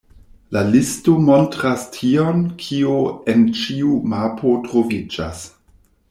La 0.55 0.61
listo 0.75 1.13
montras 1.25 1.83
tion, 1.97 2.41
kio 2.63 2.95
en 3.33 3.43
ĉiu 3.59 3.91
mapo 4.15 4.55
troviĝas. 4.69 5.45